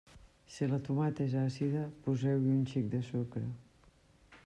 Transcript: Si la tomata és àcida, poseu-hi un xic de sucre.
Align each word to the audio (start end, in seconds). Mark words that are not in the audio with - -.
Si 0.53 0.69
la 0.71 0.79
tomata 0.87 1.27
és 1.29 1.35
àcida, 1.43 1.85
poseu-hi 2.07 2.57
un 2.57 2.67
xic 2.75 2.91
de 2.97 3.07
sucre. 3.13 3.47